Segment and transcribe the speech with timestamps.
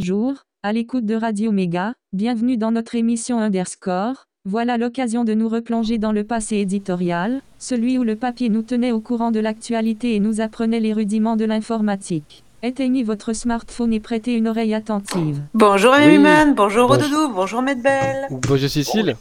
[0.00, 4.26] Bonjour, à l'écoute de Radio Méga, bienvenue dans notre émission Underscore.
[4.44, 8.92] Voilà l'occasion de nous replonger dans le passé éditorial, celui où le papier nous tenait
[8.92, 12.44] au courant de l'actualité et nous apprenait les rudiments de l'informatique.
[12.62, 15.42] Éteignez votre smartphone et prêtez une oreille attentive.
[15.52, 16.04] Bonjour Oui.
[16.04, 17.02] Amiman, bonjour Bonjour.
[17.02, 18.28] Rodoudou, bonjour Medbel.
[18.30, 19.16] Bonjour Cécile.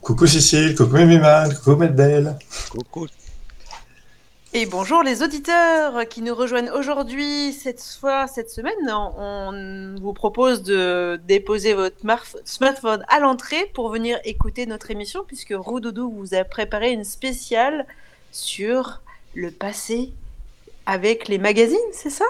[0.00, 2.36] Coucou Cécile, coucou Mimiman, coucou Medbel.
[2.68, 3.06] Coucou.
[4.54, 7.52] Et bonjour les auditeurs qui nous rejoignent aujourd'hui.
[7.52, 11.96] Cette fois, cette semaine, on vous propose de déposer votre
[12.46, 17.86] smartphone à l'entrée pour venir écouter notre émission puisque Roudoudou vous a préparé une spéciale
[18.32, 19.02] sur
[19.34, 20.14] le passé
[20.86, 22.24] avec les magazines, c'est ça?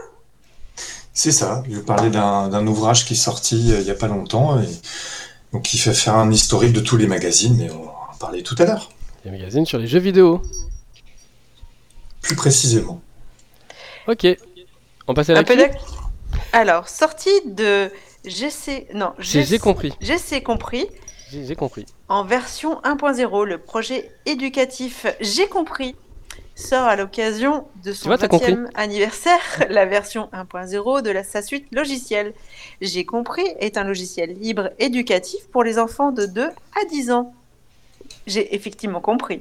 [1.14, 4.08] C'est ça, je vais parler d'un ouvrage qui est sorti euh, il n'y a pas
[4.08, 4.68] longtemps et
[5.52, 8.42] donc qui fait faire un historique de tous les magazines, mais on va en parler
[8.42, 8.90] tout à l'heure,
[9.24, 10.42] Les magazines sur les jeux vidéo.
[12.28, 13.00] Plus précisément.
[14.06, 14.26] Ok.
[15.06, 15.80] On passe à la Un peu clé d'ac-
[16.52, 17.90] Alors, sortie de
[18.26, 18.88] GC...
[18.94, 19.94] Non, J'ai j'ai compris.
[20.00, 20.86] GC compris.
[21.30, 21.86] J'ai compris.
[22.08, 25.96] En version 1.0, le projet éducatif J'ai compris
[26.54, 28.52] sort à l'occasion de son vois, t'as compris.
[28.52, 29.40] 20e anniversaire,
[29.70, 32.34] la version 1.0 de la, sa suite logicielle.
[32.82, 37.32] J'ai compris est un logiciel libre éducatif pour les enfants de 2 à 10 ans.
[38.26, 39.40] J'ai effectivement compris.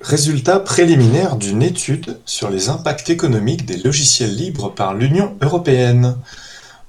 [0.00, 6.16] Résultat préliminaire d'une étude sur les impacts économiques des logiciels libres par l'Union européenne.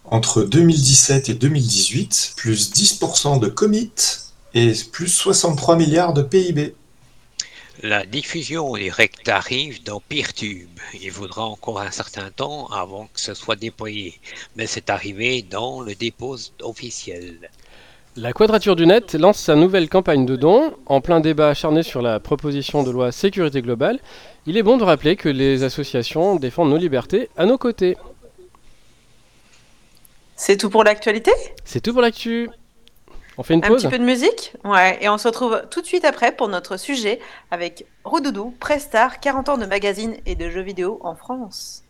[0.05, 3.91] Entre 2017 et 2018, plus 10% de commits
[4.53, 6.75] et plus 63 milliards de PIB.
[7.81, 10.79] La diffusion directe arrive dans Peertube.
[11.01, 14.19] Il faudra encore un certain temps avant que ce soit déployé,
[14.55, 17.49] mais c'est arrivé dans le dépôt officiel.
[18.21, 20.73] La Quadrature du Net lance sa nouvelle campagne de dons.
[20.87, 23.97] En plein débat acharné sur la proposition de loi sécurité globale,
[24.45, 27.95] il est bon de rappeler que les associations défendent nos libertés à nos côtés.
[30.35, 31.31] C'est tout pour l'actualité?
[31.63, 32.49] C'est tout pour l'actu.
[33.37, 34.51] On fait une Un pause petit peu de musique?
[34.65, 39.21] Ouais, et on se retrouve tout de suite après pour notre sujet avec Roudoudou, Prestar,
[39.21, 41.83] 40 ans de magazine et de jeux vidéo en France.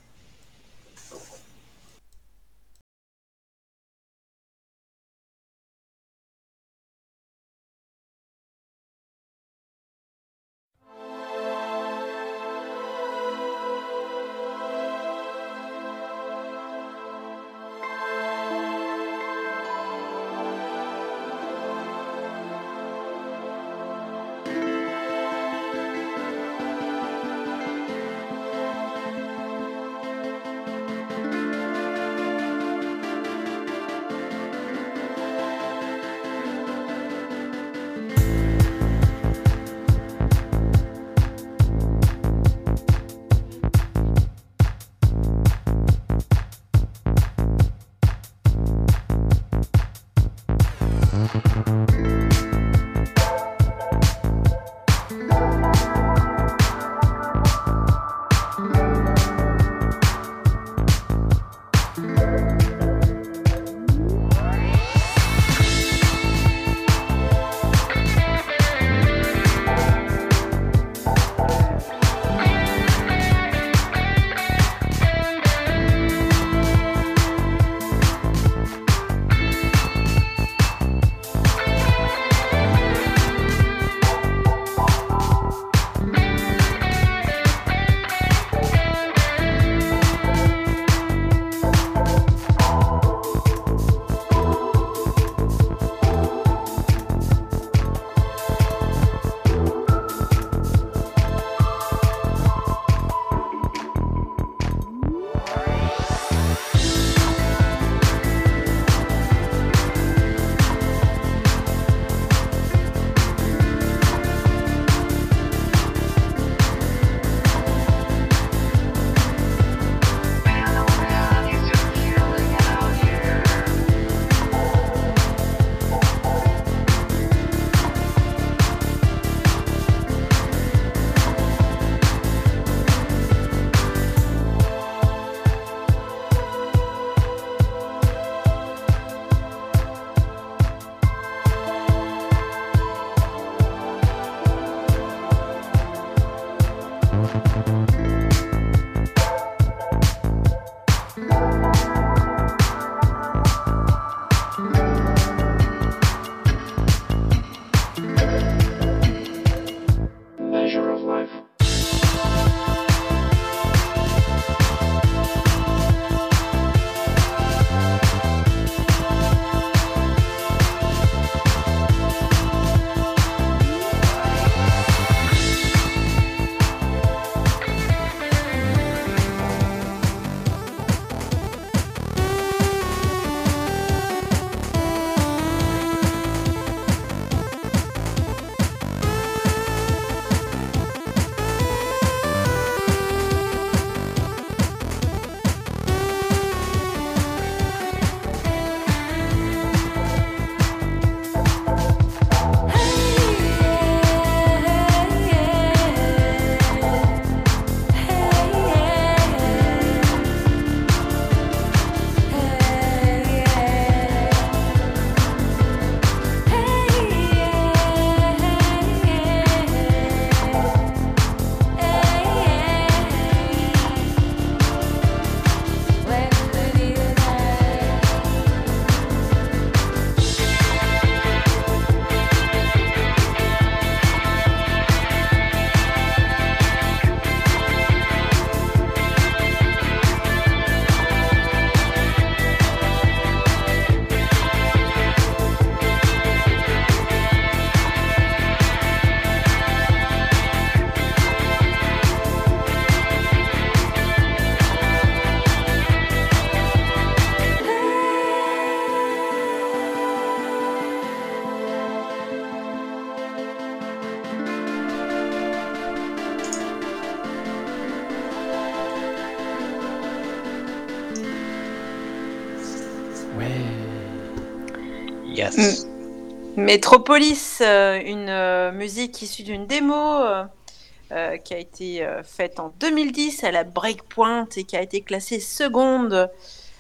[276.69, 282.71] Metropolis, euh, une euh, musique issue d'une démo euh, qui a été euh, faite en
[282.79, 286.29] 2010 à la Breakpoint et qui a été classée seconde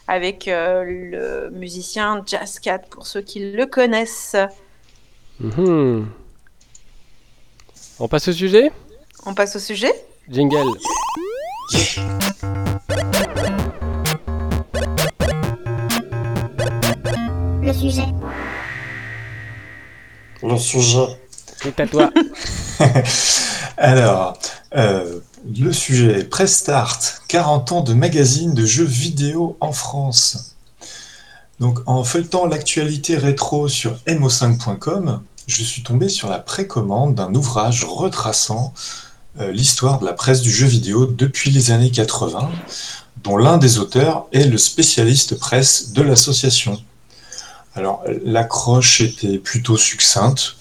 [0.07, 4.35] avec euh, le musicien Jazz Cat pour ceux qui le connaissent.
[5.39, 6.07] Mhm.
[7.99, 8.71] On passe au sujet?
[9.25, 9.91] On passe au sujet?
[10.29, 10.67] Jingle.
[17.63, 18.05] Le sujet.
[20.43, 21.19] Le sujet.
[21.61, 22.11] C'est à toi.
[23.77, 24.37] Alors,
[24.75, 25.19] euh,
[25.57, 30.55] le sujet Press Start, 40 ans de magazine de jeux vidéo en France.
[31.59, 37.83] Donc, en feuilletant l'actualité rétro sur mo5.com, je suis tombé sur la précommande d'un ouvrage
[37.83, 38.73] retraçant
[39.39, 42.49] euh, l'histoire de la presse du jeu vidéo depuis les années 80,
[43.23, 46.81] dont l'un des auteurs est le spécialiste presse de l'association.
[47.79, 50.57] Alors, l'accroche était plutôt succincte.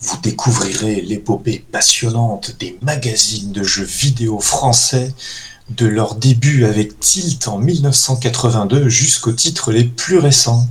[0.00, 5.14] Vous découvrirez l'épopée passionnante des magazines de jeux vidéo français,
[5.70, 10.66] de leur début avec Tilt en 1982 jusqu'aux titres les plus récents.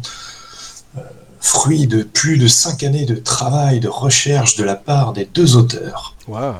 [0.97, 1.01] Euh,
[1.39, 5.55] fruit de plus de cinq années de travail, de recherche de la part des deux
[5.55, 6.13] auteurs.
[6.27, 6.59] Voilà.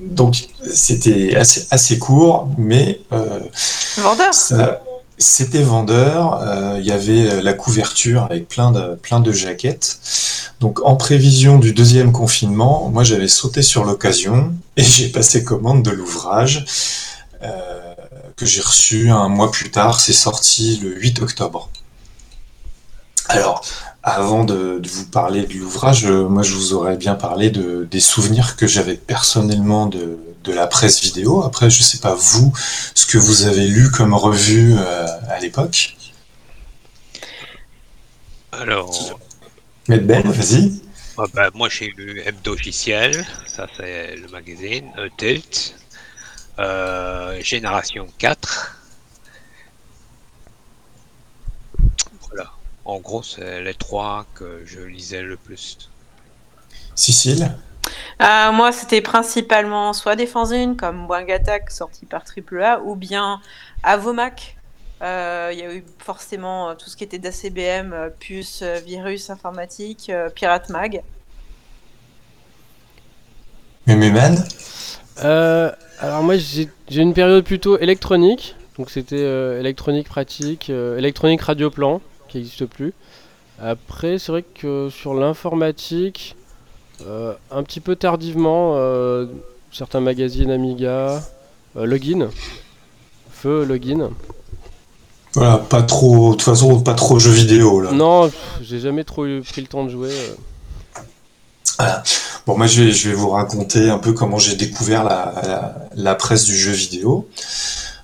[0.00, 3.40] Donc, c'était assez, assez court, mais euh,
[3.96, 4.80] Vendeur ça-
[5.22, 10.00] C'était vendeur, euh, il y avait euh, la couverture avec plein de, plein jaquettes.
[10.60, 15.82] Donc en prévision du deuxième confinement, moi j'avais sauté sur l'occasion et j'ai passé commande
[15.82, 16.64] de l'ouvrage
[17.42, 17.92] euh,
[18.34, 21.68] que j'ai reçu un mois plus tard, c'est sorti le 8 octobre.
[23.28, 23.62] Alors,
[24.02, 28.56] avant de, vous parler de l'ouvrage, moi je vous aurais bien parlé de, des souvenirs
[28.56, 31.42] que j'avais personnellement de, de la presse vidéo.
[31.42, 32.52] Après, je sais pas vous,
[32.94, 35.96] ce que vous avez lu comme revue euh, à l'époque.
[38.52, 39.20] Alors,
[39.88, 40.80] Ben, vas-y.
[41.18, 45.74] ah ben, moi j'ai lu Hebdogiciel, ça c'est le magazine, Tilt,
[46.58, 48.76] euh, Génération 4.
[52.28, 52.50] Voilà.
[52.84, 55.90] En gros, c'est les trois que je lisais le plus.
[56.94, 57.56] Cécile?
[58.22, 63.40] Euh, moi, c'était principalement soit des fanzines comme Wang Attack sorti par AAA ou bien
[63.82, 64.56] Avomac.
[65.02, 68.10] Euh, Il y a eu forcément euh, tout ce qui était d'ACBM, euh,
[68.62, 71.02] euh, virus informatique, euh, Pirate Mag.
[73.86, 74.36] Méméman.
[75.24, 80.96] Euh, alors moi j'ai j'ai une période plutôt électronique, donc c'était euh, électronique pratique, euh,
[80.98, 82.92] électronique radioplan qui n'existe plus.
[83.60, 86.36] Après c'est vrai que sur l'informatique,
[87.06, 89.26] euh, un petit peu tardivement, euh,
[89.72, 91.22] certains magazines Amiga,
[91.76, 92.28] euh, Login,
[93.32, 94.10] Feu Login.
[95.34, 97.92] Voilà, pas trop, de toute façon, pas trop jeux vidéo là.
[97.92, 98.30] Non,
[98.62, 100.10] j'ai jamais trop eu- pris le temps de jouer.
[101.80, 101.84] euh.
[102.46, 105.74] Bon, moi, je vais, je vais vous raconter un peu comment j'ai découvert la, la,
[105.94, 107.28] la presse du jeu vidéo.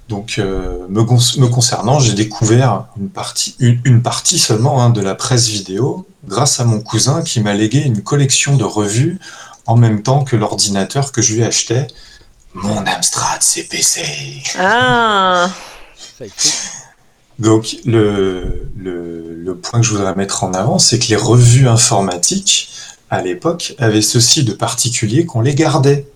[0.09, 5.15] Donc, euh, me, concernant, j'ai découvert une partie, une, une partie seulement hein, de la
[5.15, 9.19] presse vidéo grâce à mon cousin qui m'a légué une collection de revues
[9.67, 11.87] en même temps que l'ordinateur que je lui achetais.
[12.55, 14.03] Mon Amstrad CPC.
[14.59, 15.51] Ah.
[17.39, 21.69] Donc le, le, le point que je voudrais mettre en avant, c'est que les revues
[21.69, 22.71] informatiques,
[23.11, 26.07] à l'époque, avaient ceci de particulier qu'on les gardait.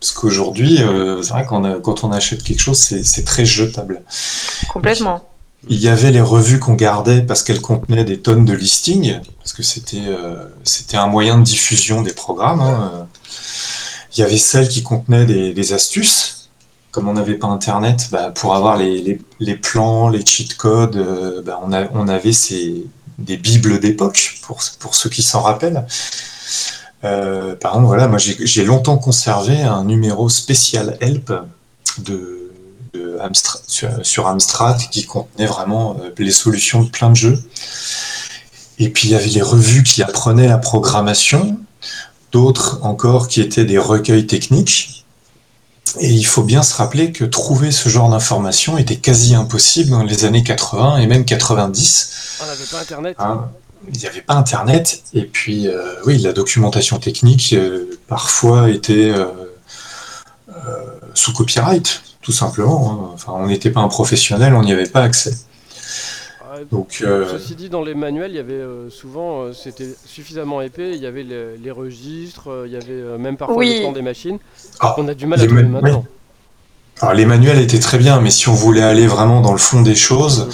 [0.00, 3.44] Parce qu'aujourd'hui, euh, c'est vrai qu'on a- quand on achète quelque chose, c'est c'est très
[3.46, 4.02] jetable.
[4.72, 5.22] Complètement.
[5.68, 9.52] Il y avait les revues qu'on gardait parce qu'elles contenaient des tonnes de listings, parce
[9.52, 12.60] que c'était euh, c'était un moyen de diffusion des programmes.
[12.60, 13.06] hein.
[14.16, 16.48] Il y avait celles qui contenaient des, des astuces.
[16.90, 20.96] Comme on n'avait pas Internet, bah, pour avoir les, les, les plans, les cheat codes,
[20.96, 22.86] euh, bah, on, a- on avait ces,
[23.18, 25.84] des bibles d'époque, pour, pour ceux qui s'en rappellent.
[27.06, 31.32] Euh, par exemple, voilà, moi j'ai longtemps conservé un numéro spécial Help
[31.98, 32.50] de,
[32.94, 37.38] de Amstrad, sur, sur Amstrad qui contenait vraiment euh, les solutions de plein de jeux.
[38.78, 41.58] Et puis il y avait les revues qui apprenaient la programmation,
[42.32, 45.04] d'autres encore qui étaient des recueils techniques.
[46.00, 50.02] Et il faut bien se rappeler que trouver ce genre d'informations était quasi impossible dans
[50.02, 52.40] les années 80 et même 90.
[52.42, 53.16] On n'avait pas internet.
[53.18, 53.48] Hein,
[53.92, 55.02] il n'y avait pas Internet.
[55.14, 59.26] Et puis, euh, oui, la documentation technique, euh, parfois, était euh,
[60.48, 60.52] euh,
[61.14, 62.90] sous copyright, tout simplement.
[62.92, 63.10] hein.
[63.14, 65.36] Enfin, on n'était pas un professionnel, on n'y avait pas accès.
[66.72, 70.62] Donc, euh, Ceci dit, dans les manuels, il y avait euh, souvent, euh, c'était suffisamment
[70.62, 73.76] épais, il y avait les, les registres, euh, il y avait euh, même parfois Oui.
[73.76, 74.38] le temps des machines.
[74.80, 76.06] Ah, on a du mal à trouver ma- maintenant.
[77.02, 79.82] alors, les manuels étaient très bien, mais si on voulait aller vraiment dans le fond
[79.82, 80.48] des choses,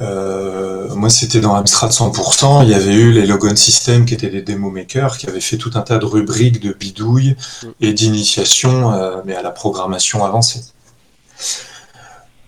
[0.00, 2.62] Euh, moi, c'était dans Amstrad 100%.
[2.62, 5.56] Il y avait eu les Logon System qui étaient des démo makers, qui avaient fait
[5.56, 7.36] tout un tas de rubriques de bidouilles
[7.80, 10.62] et d'initiation, euh, mais à la programmation avancée.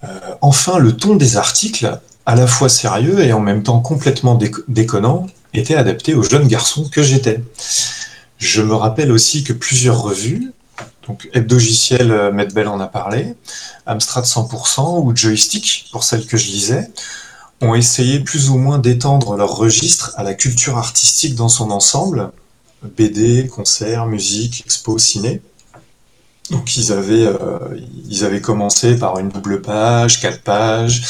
[0.05, 0.09] Euh,
[0.41, 4.39] enfin, le ton des articles, à la fois sérieux et en même temps complètement
[4.69, 7.43] déconnant, était adapté aux jeunes garçons que j'étais.
[8.39, 10.53] Je me rappelle aussi que plusieurs revues,
[11.09, 13.35] donc Hebdogiciel, Medbel en a parlé,
[13.85, 16.89] Amstrad 100% ou Joystick, pour celles que je lisais,
[17.61, 22.31] ont essayé plus ou moins d'étendre leur registre à la culture artistique dans son ensemble,
[22.83, 25.43] BD, concerts, musique, expo, ciné.
[26.51, 27.59] Donc ils avaient, euh,
[28.09, 31.03] ils avaient commencé par une double page, quatre pages,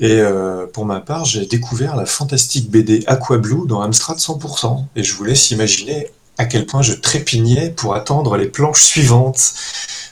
[0.00, 4.84] et euh, pour ma part, j'ai découvert la fantastique BD Aqua Blue dans Amstrad 100%,
[4.96, 9.54] et je vous laisse imaginer à quel point je trépignais pour attendre les planches suivantes,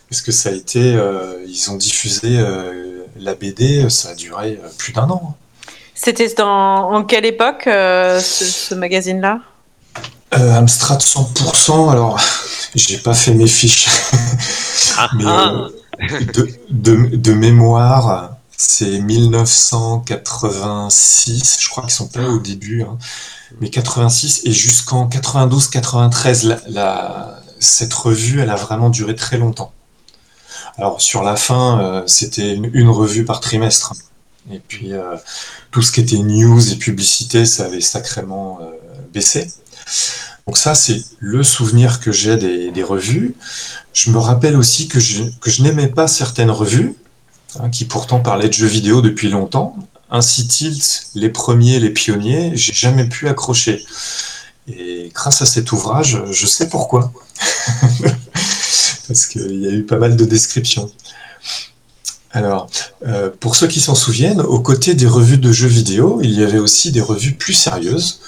[0.09, 2.39] parce que ça a été, euh, ils ont diffusé
[3.17, 5.37] la BD, ça a duré plus d'un an.
[5.95, 9.39] C'était dans en quelle époque euh, ce, magazine-là?
[10.35, 11.93] Euh, Amstrad 100%.
[11.93, 12.21] Alors,
[12.75, 13.89] j'ai pas fait mes fiches,
[14.99, 15.69] ah, mais ah.
[16.01, 16.21] Euh,
[16.71, 21.59] de, mémoire, c'est 1986.
[21.61, 22.99] Je crois qu'ils sont pas au début, hein.
[23.61, 29.71] mais 86 et jusqu'en 92-93, la, cette revue, elle a vraiment duré très longtemps.
[30.77, 33.95] Alors sur la fin, c'était une, revue par trimestre.
[34.51, 35.17] Et puis euh,
[35.71, 38.67] tout ce qui était news et publicité, ça avait sacrément euh,
[39.13, 39.51] baissé.
[40.47, 43.35] Donc ça, c'est le souvenir que j'ai des, revues.
[43.95, 46.95] Je me rappelle aussi que je, que je n'aimais pas certaines revues,
[47.59, 49.77] hein, qui pourtant parlaient de jeux vidéo depuis longtemps.
[50.11, 53.83] Ainsi Tilt, les premiers, les pionniers, j'ai jamais pu accrocher.
[54.69, 57.13] Et grâce à cet ouvrage, je sais pourquoi.
[59.09, 60.91] Parce qu'il y a eu pas mal de descriptions.
[62.35, 62.69] Alors,
[63.07, 66.43] euh, pour ceux qui s'en souviennent, aux côtés des revues de jeux vidéo, il y
[66.43, 68.21] avait aussi des revues plus sérieuses.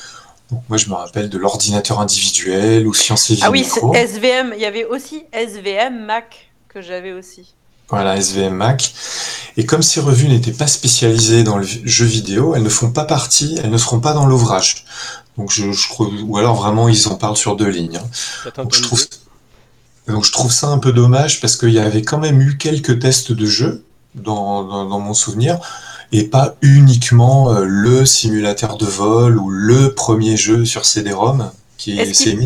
[0.53, 4.55] Donc moi, je me rappelle de l'ordinateur individuel ou Science et Vie Ah oui, SVM.
[4.55, 7.55] Il y avait aussi SVM Mac que j'avais aussi.
[7.89, 8.95] Voilà, SVM Mac.
[9.57, 13.05] Et comme ces revues n'étaient pas spécialisées dans le jeu vidéo, elles ne font pas
[13.05, 14.85] partie, elles ne seront pas dans l'ouvrage.
[15.37, 17.99] Donc je, crois, ou alors vraiment ils en parlent sur deux lignes.
[17.99, 18.51] Hein.
[18.57, 19.05] Donc je, trouve,
[20.07, 23.01] donc je trouve ça un peu dommage parce qu'il y avait quand même eu quelques
[23.01, 23.86] tests de jeux
[24.17, 25.59] dans, mon souvenir,
[26.13, 31.99] et pas uniquement euh, le simulateur de vol ou le premier jeu sur CD-ROM, qui
[31.99, 32.37] est, c'est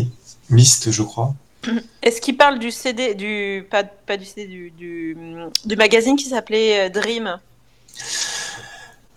[0.49, 1.33] Myst, je crois.
[2.01, 5.15] Est-ce qu'il parle du CD, du pas, pas du CD, du,
[5.65, 7.37] du, magazine qui s'appelait euh, Dream?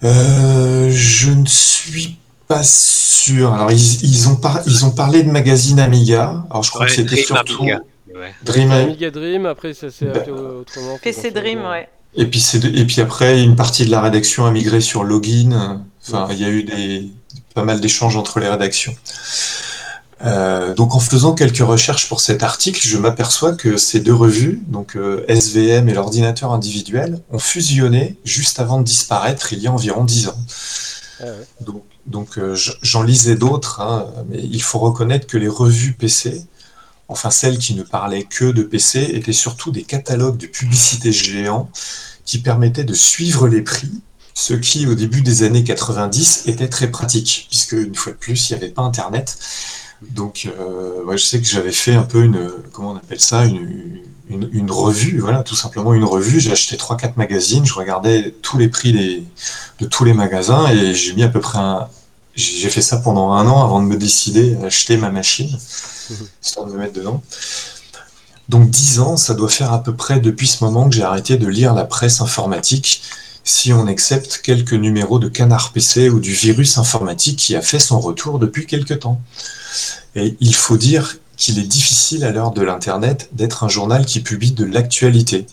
[0.05, 3.53] Euh, Je ne suis pas sûr.
[3.55, 6.45] Alors ils, ont par, ils ont parlé de magazine Amiga.
[6.51, 7.67] Alors je crois que c'était surtout
[8.43, 9.47] Dream Amiga Dream.
[9.47, 10.99] Après ça s'est bah, autrement.
[11.03, 11.89] PC Dream, ouais.
[12.17, 12.45] Et puis,
[12.75, 15.83] et puis après, une partie de la rédaction a migré sur Login.
[16.07, 17.11] Enfin, il y a eu des,
[17.55, 18.95] pas mal d'échanges entre les rédactions.
[20.25, 24.63] Euh, donc en faisant quelques recherches pour cet article, je m'aperçois que ces deux revues,
[24.69, 29.73] donc euh, SVM et l'ordinateur individuel, ont fusionné juste avant de disparaître il y a
[29.73, 30.39] environ dix ans.
[31.21, 31.27] Ah
[31.61, 36.45] donc, donc euh, j'en lisais d'autres, hein, mais il faut reconnaître que les revues PC
[37.09, 41.71] enfin celles qui ne parlaient que de PC, étaient surtout des catalogues de publicité géants
[42.25, 44.01] qui permettaient de suivre les prix,
[44.35, 48.51] ce qui, au début des années 90, était très pratique, puisque, une fois de plus,
[48.51, 49.39] il n'y avait pas Internet.
[50.11, 54.01] Donc, euh, je sais que j'avais fait un peu une, comment on appelle ça, une,
[54.29, 56.41] une, revue, voilà, tout simplement une revue.
[56.41, 59.25] J'ai acheté 3-4 magazines, je regardais tous les prix
[59.79, 61.89] de tous les magasins et j'ai mis à peu près un,
[62.37, 65.57] j'ai fait ça pendant un an avant de me décider à acheter ma machine,
[66.43, 67.23] histoire de me mettre dedans.
[68.49, 71.37] Donc 10 ans, ça doit faire à peu près depuis ce moment que j'ai arrêté
[71.37, 73.03] de lire la presse informatique,
[73.43, 77.79] si on accepte quelques numéros de Canard PC ou du virus informatique qui a fait
[77.79, 79.21] son retour depuis quelque temps.
[80.15, 84.21] Et il faut dire qu'il est difficile à l'heure de l'Internet d'être un journal qui
[84.21, 85.47] publie de l'actualité.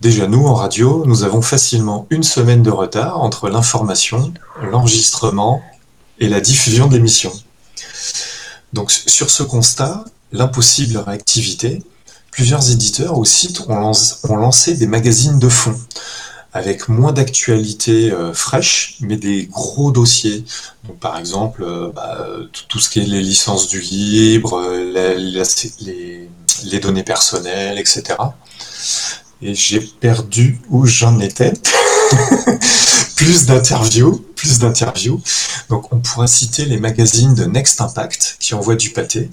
[0.00, 5.62] Déjà nous, en radio, nous avons facilement une semaine de retard entre l'information, l'enregistrement
[6.20, 7.32] et la diffusion d'émissions.
[8.72, 11.82] Donc sur ce constat, l'impossible réactivité,
[12.30, 15.74] plusieurs éditeurs ou sites ont, lancé des magazines de fond
[16.52, 20.44] avec moins d'actualités euh, fraîches, mais des gros dossiers.
[20.84, 22.26] Donc, par exemple, euh, bah,
[22.68, 26.28] tout ce qui est les licences du libre, euh, les,
[26.64, 28.16] les, données personnelles, etc.
[29.42, 31.52] Et j'ai perdu où j'en étais.
[33.16, 35.20] plus d'interviews, plus d'interviews.
[35.68, 39.28] Donc on pourra citer les magazines de Next Impact qui envoient du pâté.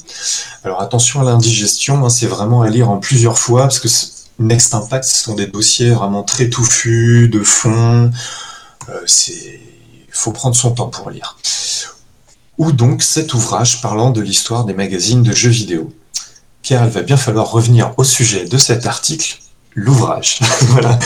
[0.63, 3.87] Alors attention à l'indigestion, hein, c'est vraiment à lire en plusieurs fois parce que
[4.39, 8.11] Next Impact ce sont des dossiers vraiment très touffus, de fond.
[8.89, 9.61] Euh, c'est
[10.11, 11.37] faut prendre son temps pour lire.
[12.57, 15.93] Ou donc cet ouvrage parlant de l'histoire des magazines de jeux vidéo.
[16.63, 19.39] Car il va bien falloir revenir au sujet de cet article,
[19.75, 20.39] l'ouvrage.
[20.61, 20.97] voilà.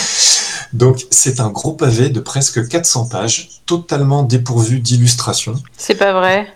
[0.74, 5.56] Donc c'est un gros pavé de presque 400 pages, totalement dépourvu d'illustrations.
[5.78, 6.48] C'est pas vrai.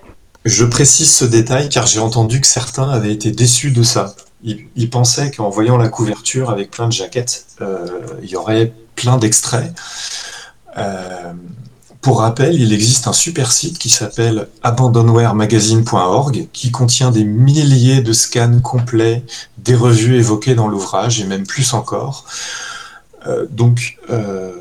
[0.45, 4.15] Je précise ce détail car j'ai entendu que certains avaient été déçus de ça.
[4.43, 7.87] Ils, ils pensaient qu'en voyant la couverture avec plein de jaquettes, euh,
[8.21, 9.73] il y aurait plein d'extraits.
[10.77, 11.33] Euh,
[12.03, 18.11] pour rappel, il existe un super site qui s'appelle abandonwaremagazine.org qui contient des milliers de
[18.11, 19.23] scans complets
[19.57, 22.25] des revues évoquées dans l'ouvrage et même plus encore.
[23.25, 24.51] Euh, donc euh,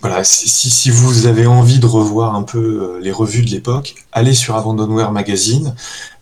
[0.00, 3.96] voilà, si, si, vous avez envie de revoir un peu euh, les revues de l'époque,
[4.12, 5.74] allez sur Abandonware Magazine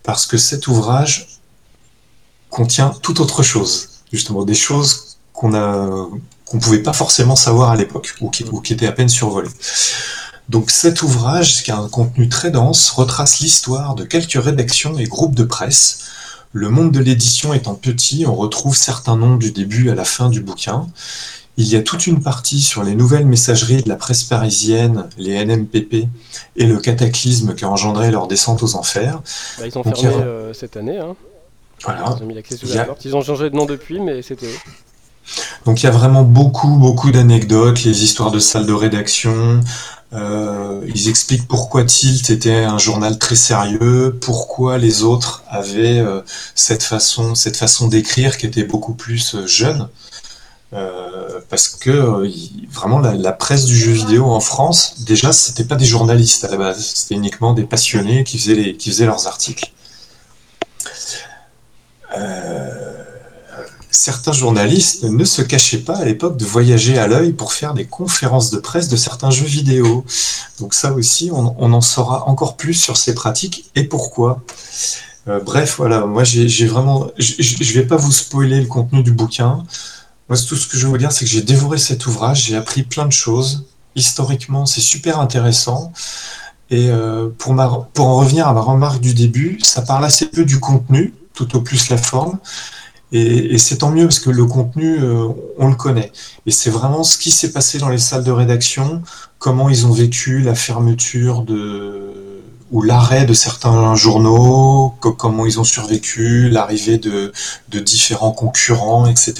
[0.05, 1.39] parce que cet ouvrage
[2.49, 6.09] contient tout autre chose, justement des choses qu'on a
[6.45, 9.51] qu'on pouvait pas forcément savoir à l'époque ou qui, ou qui étaient à peine survolées.
[10.49, 15.05] Donc cet ouvrage, qui a un contenu très dense, retrace l'histoire de quelques rédactions et
[15.05, 16.01] groupes de presse.
[16.53, 20.29] Le monde de l'édition étant petit, on retrouve certains noms du début à la fin
[20.29, 20.87] du bouquin.
[21.57, 25.45] Il y a toute une partie sur les nouvelles messageries de la presse parisienne, les
[25.45, 26.09] NMPP,
[26.57, 29.23] et le cataclysme qui a engendré leur descente aux enfers.
[29.59, 30.99] Bah, ils ont Donc, fermé il y a- euh, cette année.
[30.99, 31.15] Hein.
[31.85, 32.15] Voilà.
[32.19, 33.05] Ils ont mis l'accès sous Il y la a- porte.
[33.05, 34.51] Ils ont changé de nom depuis, mais c'était.
[35.65, 39.61] Donc il y a vraiment beaucoup, beaucoup d'anecdotes, les histoires de salles de rédaction.
[40.13, 46.21] euh, ils expliquent pourquoi Tilt était un journal très sérieux, pourquoi les autres avaient euh,
[46.55, 49.89] cette façon, d'écrire qui était beaucoup plus euh, jeune.
[51.51, 52.29] Parce que
[52.73, 56.57] vraiment la, presse du jeu vidéo en France, déjà, c'était pas des journalistes à la
[56.57, 59.71] base, c'était uniquement des passionnés qui faisaient, qui faisaient leurs articles.
[63.95, 67.85] Certains journalistes ne se cachaient pas à l'époque de voyager à l'œil pour faire des
[67.85, 70.05] conférences de presse de certains jeux vidéo.
[70.59, 74.43] Donc ça aussi, on, en saura encore plus sur ces pratiques et pourquoi.
[75.29, 79.13] Euh, bref, voilà, moi j'ai vraiment, je je vais pas vous spoiler le contenu du
[79.13, 79.63] bouquin.
[80.29, 82.83] Moi, tout ce que je veux dire, c'est que j'ai dévoré cet ouvrage, j'ai appris
[82.83, 83.65] plein de choses.
[83.95, 85.93] Historiquement, c'est super intéressant.
[86.71, 90.59] Et euh, pour en revenir à ma remarque du début, ça parle assez peu du
[90.59, 92.39] contenu, tout au plus la forme.
[93.14, 96.11] Et, et c'est tant mieux parce que le contenu, euh, on le connaît.
[96.46, 99.03] Et c'est vraiment ce qui s'est passé dans les salles de rédaction,
[99.38, 102.11] comment ils ont vécu la fermeture de
[102.72, 107.33] ou l'arrêt de certains journaux, co- comment ils ont survécu, l'arrivée de,
[107.68, 109.35] de différents concurrents, etc.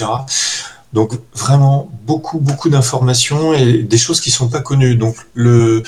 [0.93, 4.95] Donc vraiment beaucoup beaucoup d'informations et des choses qui sont pas connues.
[4.95, 5.83] Donc le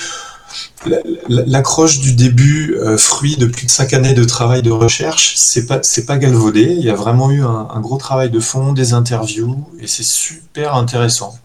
[1.28, 5.66] l'accroche du début, euh, fruit de plus de cinq années de travail de recherche, c'est
[5.66, 6.62] pas c'est pas galvaudé.
[6.62, 10.04] Il y a vraiment eu un, un gros travail de fond, des interviews et c'est
[10.04, 11.38] super intéressant.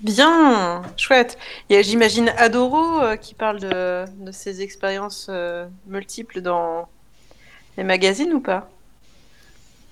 [0.00, 1.38] Bien, chouette.
[1.70, 6.88] Il y a, j'imagine, Adoro euh, qui parle de, de ses expériences euh, multiples dans
[7.78, 8.68] les magazines ou pas?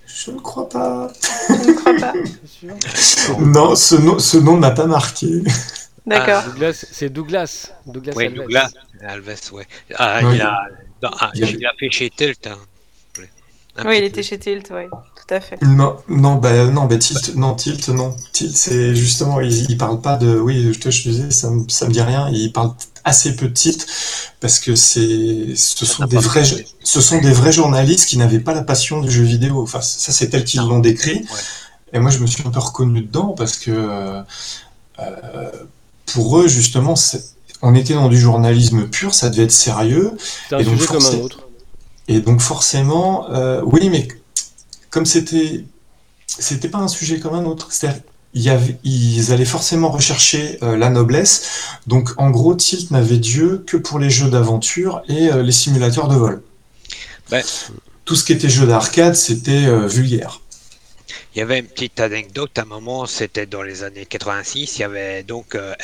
[0.06, 1.10] Je ne crois pas.
[1.48, 2.12] Je ne crois pas.
[3.40, 5.42] Non, ce nom ce nom m'a pas marqué.
[6.06, 6.42] D'accord.
[6.44, 7.70] Douglas, c'est Douglas.
[7.86, 8.34] Douglas Oui, Alves.
[8.36, 8.70] Douglas
[9.06, 9.66] Alves, ouais.
[9.94, 10.34] Ah, Ouais.
[10.36, 10.58] il, a,
[11.04, 12.46] ah, Il a- il a fait chez Tilt.
[12.46, 12.58] Hein.
[13.86, 14.22] Oui, il était peu.
[14.22, 15.56] chez Tilt, oui, tout à fait.
[15.62, 18.14] Non, non, bah non, bah Tilt, non, Tilt, non.
[18.32, 21.48] Tilt, c'est justement, il, il parle pas de, oui, je te, je te disais, ça,
[21.50, 22.28] me- ça me dit rien.
[22.32, 23.86] Il parle assez peu de Tilt
[24.40, 26.44] parce que c'est, ce sont des vrais,
[26.82, 29.62] ce sont des vrais journalistes qui n'avaient pas la passion du jeu vidéo.
[29.62, 31.24] Enfin, ça, c'est tel qu'ils l'ont décrit.
[31.94, 34.22] Et moi, je me suis un peu reconnu dedans parce que euh,
[34.98, 35.50] euh,
[36.06, 36.94] pour eux, justement,
[37.62, 40.12] on était dans du journalisme pur, ça devait être sérieux.
[40.50, 41.38] Un Et donc, sujet comme un forcément- autre.
[42.08, 44.08] Et donc forcément, euh, oui, mais
[44.90, 45.64] comme c'était,
[46.26, 47.68] c'était pas un sujet comme un autre.
[47.70, 48.02] C'est-à-dire,
[48.34, 51.42] il y avait, ils allaient forcément rechercher euh, la noblesse.
[51.86, 56.08] Donc en gros, Tilt n'avait Dieu que pour les jeux d'aventure et euh, les simulateurs
[56.08, 56.42] de vol.
[57.30, 57.42] Ben.
[58.04, 60.40] Tout ce qui était jeu d'arcade, c'était euh, vulgaire.
[61.34, 64.80] Il y avait une petite anecdote, à un moment, c'était dans les années 86, il
[64.82, 65.74] y avait donc euh,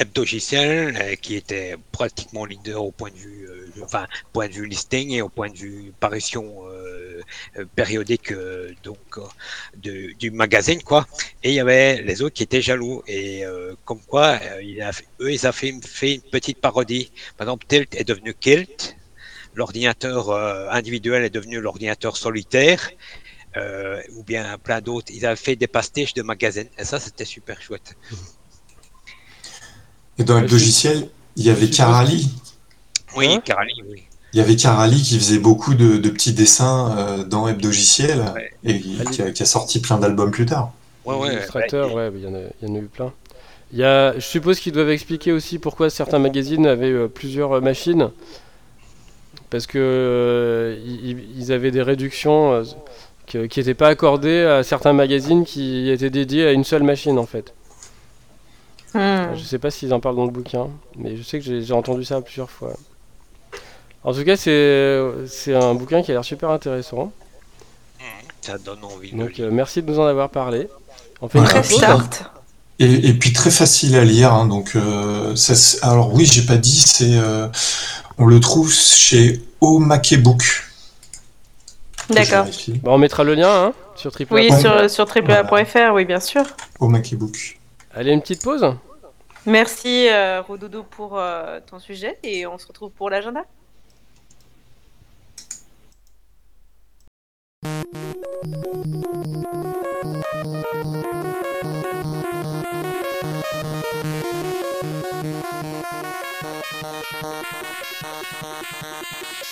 [0.53, 5.11] euh, qui était pratiquement leader au point de vue, euh, enfin, point de vue listing
[5.13, 7.21] et au point de vue parution euh,
[7.75, 8.33] périodique
[8.83, 8.99] donc
[9.77, 11.07] de- du magazine quoi.
[11.43, 13.43] Et il y avait les autres qui étaient jaloux et
[13.85, 14.39] comme quoi
[15.21, 17.11] eux ils ont fait, fait une petite parodie.
[17.37, 18.97] Par exemple, Tilt est devenu Kilt,
[19.55, 20.33] l'ordinateur
[20.73, 22.91] individuel est devenu l'ordinateur solitaire
[23.59, 25.13] euh, ou bien plein d'autres.
[25.15, 27.97] Ils avaient fait des pastiches de magazines et ça c'était super chouette.
[30.19, 32.31] Et dans le logiciel, il y avait Carali.
[33.17, 34.03] Oui, Hein Carali, oui.
[34.35, 38.51] Il y avait Carali qui faisait beaucoup de, de petits dessins euh, dans Hebdogiciel Ouais.
[38.65, 40.73] et qui a, qui a sorti plein d'albums plus tard.
[41.07, 43.13] Ouais, ouais, illustrateurs, ouais, il y, en a- il y en a eu plein.
[43.73, 47.53] Il y a, je suppose qu'ils doivent expliquer aussi pourquoi certains magazines avaient euh, plusieurs
[47.53, 48.11] euh, machines.
[49.51, 52.65] Parce que euh, ils, ils avaient des réductions euh,
[53.29, 57.27] qui n'étaient pas accordées à certains magazines qui étaient dédiés à une seule machine en
[57.27, 57.53] fait.
[58.95, 59.35] Hmm.
[59.37, 62.05] Je sais pas s'ils en parlent dans le bouquin, mais je sais que j'ai entendu
[62.05, 62.73] ça plusieurs fois.
[64.05, 67.13] En tout cas, c'est un bouquin qui a l'air super intéressant.
[68.41, 69.47] Ça donne envie de Donc lire.
[69.47, 70.69] euh, merci de nous en avoir parlé.
[71.21, 71.47] On fait Ouais.
[71.47, 71.99] une.
[72.79, 74.33] Et, et puis très facile à lire.
[74.33, 75.55] hein, donc, euh, ça,
[75.87, 77.49] alors oui, j'ai pas dit, c'est, euh,
[78.17, 80.65] on le trouve chez Omakebook.
[82.11, 82.47] D'accord.
[82.83, 84.27] Bah, on mettra le lien hein, sur AAA.
[84.31, 85.07] Oui, sur, sur
[85.95, 86.45] oui, bien sûr.
[86.81, 87.59] Au Makibook.
[87.95, 88.75] Allez, une petite pause
[89.47, 93.45] Merci euh, Rododo pour euh, ton sujet et on se retrouve pour l'agenda.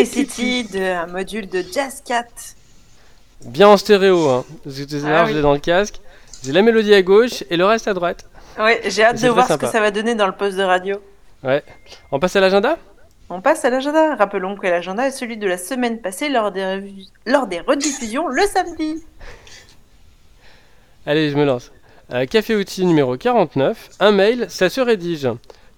[0.00, 2.24] Electricity de un module de Jazz Cat.
[3.44, 4.44] Bien en stéréo, hein.
[4.64, 5.36] Parce que tout à l'heure, Ah je oui.
[5.36, 6.00] l'ai dans le casque.
[6.44, 8.26] J'ai la mélodie à gauche et le reste à droite.
[8.58, 9.66] Ouais, j'ai hâte C'est de très voir sympa.
[9.66, 10.96] ce que ça va donner dans le poste de radio.
[12.12, 12.76] On passe à l'agenda?
[13.30, 14.16] On passe à l'agenda.
[14.16, 16.82] Rappelons que l'agenda est celui de la semaine passée lors des,
[17.26, 19.02] lors des rediffusions le samedi.
[21.06, 21.70] Allez, je me lance.
[22.12, 23.90] Euh, Café Outil numéro 49.
[24.00, 25.28] Un mail, ça se rédige.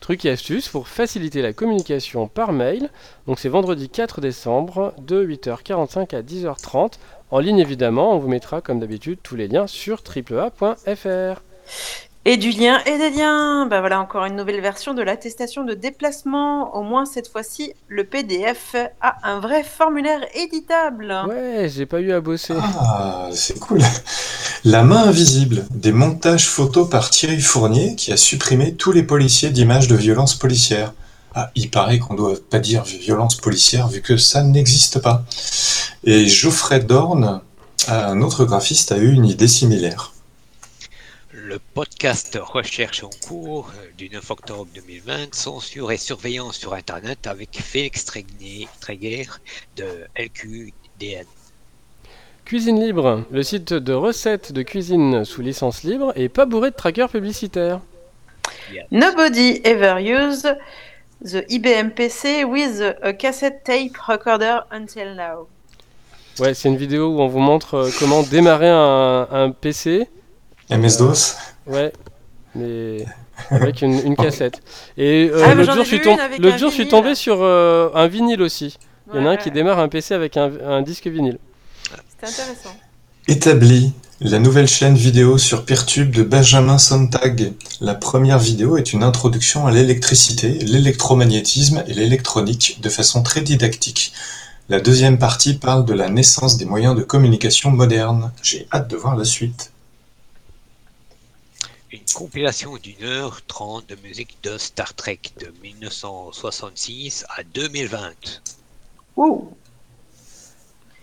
[0.03, 2.91] Truc et astuce pour faciliter la communication par mail.
[3.29, 6.95] Donc c'est vendredi 4 décembre de 8h45 à 10h30.
[7.31, 11.43] En ligne évidemment, on vous mettra comme d'habitude tous les liens sur triplea.fr.
[12.25, 13.67] Et du lien et des liens.
[13.67, 16.77] Bah voilà encore une nouvelle version de l'attestation de déplacement.
[16.77, 21.13] Au moins cette fois-ci, le PDF a un vrai formulaire éditable.
[21.27, 22.55] Ouais, j'ai pas eu à bosser.
[22.57, 23.81] Ah, c'est cool.
[24.65, 29.51] La main invisible, des montages photos par Thierry Fournier qui a supprimé tous les policiers
[29.51, 30.93] d'images de violence policière.
[31.35, 35.25] Ah, il paraît qu'on doit pas dire violence policière vu que ça n'existe pas.
[36.05, 37.41] Et Geoffrey Dorn,
[37.89, 40.12] un autre graphiste, a eu une idée similaire.
[41.53, 47.51] Le podcast Recherche en cours du 9 octobre 2020, censure et surveillance sur Internet avec
[47.61, 49.29] Félix Tréguer
[49.77, 49.85] de
[50.17, 51.27] LQDN.
[52.47, 56.75] Cuisine Libre, le site de recettes de cuisine sous licence libre et pas bourré de
[56.77, 57.81] trackers publicitaires.
[58.91, 60.57] Nobody ever used
[61.23, 65.49] the IBM PC with a cassette tape recorder until now.
[66.39, 70.09] Ouais, c'est une vidéo où on vous montre euh, comment démarrer un, un PC.
[70.71, 71.35] MS-DOS
[71.67, 71.93] Ouais,
[72.55, 73.05] mais
[73.51, 74.61] avec une, une cassette.
[74.97, 76.57] Et euh, Ah, ai jour, je suis, tom- je
[76.89, 78.79] tombé sur euh, un vinyle aussi.
[79.13, 81.39] Il y en a un qui ouais, démarre un PC avec un, un disque vinyle.
[82.09, 82.75] C'était intéressant.
[83.29, 87.53] Établi, la nouvelle chaîne vidéo sur Peertube de Benjamin Sontag.
[87.81, 94.13] La première vidéo est une introduction à l'électricité, l'électromagnétisme et l'électronique de façon très didactique.
[94.69, 98.31] La deuxième partie parle de la naissance des moyens de communication modernes.
[98.43, 99.72] J'ai hâte de voir la suite.
[101.93, 108.41] Une compilation d'une heure trente de musique de Star Trek de 1966 à 2020.
[109.17, 109.51] Ouh.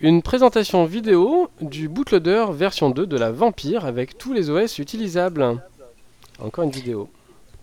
[0.02, 5.62] Une présentation vidéo du bootloader version 2 de la Vampire avec tous les OS utilisables.
[6.40, 7.08] Encore une vidéo.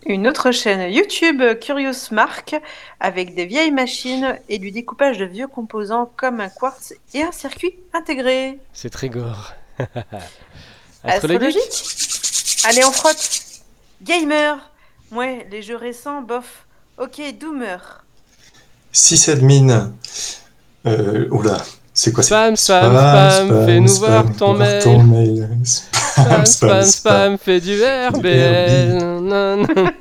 [0.05, 2.55] Une autre chaîne YouTube, Curious Mark,
[3.01, 7.33] avec des vieilles machines et du découpage de vieux composants comme un quartz et un
[7.33, 8.57] circuit intégré.
[8.71, 9.51] C'est très gore.
[11.03, 11.57] Astrologique?
[11.57, 12.26] Astrologique?
[12.67, 13.39] Allez, on frotte.
[14.03, 14.57] Gamer.
[15.13, 16.65] Ouais, les jeux récents, bof.
[16.97, 18.03] Ok, Doomer.
[18.91, 19.93] Sysadmin.
[20.85, 25.03] Euh, oula, c'est quoi ça Spam, spam, spam, fais-nous voir ton mail.
[25.05, 25.49] mail.
[25.63, 28.97] Spam, spam, spam, fais du RBL.
[28.97, 29.67] Nan, nan.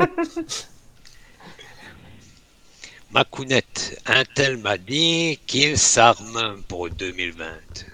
[3.13, 7.45] Macounette, Intel m'a dit qu'il s'arme pour 2020.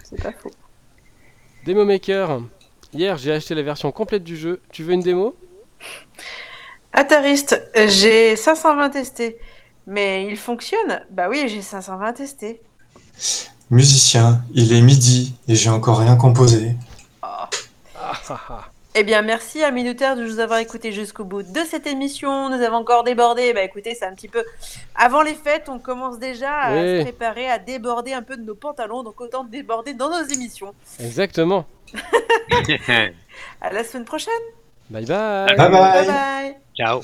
[0.08, 0.50] C'est pas faux.
[1.66, 2.40] Demo Maker.
[2.94, 4.61] Hier, j'ai acheté la version complète du jeu.
[4.70, 5.35] Tu veux une démo?
[6.92, 9.38] Attariste, j'ai 520 testés.
[9.87, 11.02] Mais il fonctionne?
[11.11, 12.61] Bah oui, j'ai 520 testés.
[13.70, 16.76] Musicien, il est midi et j'ai encore rien composé.
[17.22, 17.48] Ah,
[17.98, 18.71] ah, ah.
[18.94, 22.50] Eh bien, merci à Minutaire de nous avoir écoutés jusqu'au bout de cette émission.
[22.50, 23.55] Nous avons encore débordé.
[23.55, 24.44] Bah écoutez, c'est un petit peu.
[24.94, 26.98] Avant les fêtes, on commence déjà à Oui.
[26.98, 29.02] se préparer à déborder un peu de nos pantalons.
[29.02, 30.74] Donc autant déborder dans nos émissions.
[31.00, 31.64] Exactement.
[33.62, 34.33] À la semaine prochaine.
[34.90, 35.57] Bye bye.
[35.57, 36.07] Bye bye.
[36.07, 36.57] bye.
[36.76, 37.00] Ciao.